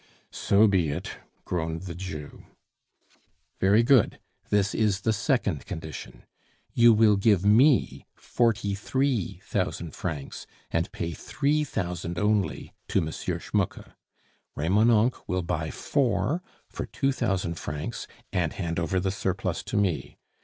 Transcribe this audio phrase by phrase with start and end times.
[0.31, 2.45] "So be it," groaned the Jew.
[3.59, 4.17] "Very good.
[4.49, 6.23] This is the second condition.
[6.73, 13.11] You will give me forty three thousand francs, and pay three thousand only to M.
[13.11, 13.91] Schmucke;
[14.57, 20.17] Remonencq will buy four for two thousand francs, and hand over the surplus to me.